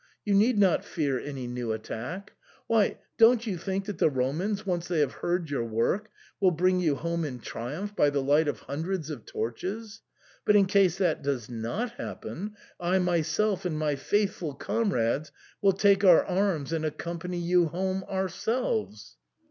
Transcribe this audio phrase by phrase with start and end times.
[0.25, 2.33] You need not fear any new attack!
[2.65, 6.49] Why, don't you think that the Ro mans, once they have heard your work, will
[6.49, 10.01] bring you home in triumph by the light of hundreds of torches?
[10.43, 16.03] But in case that does not happen, I myself and my faithful comrades will take
[16.03, 19.17] our arms and accompany you home ourselves."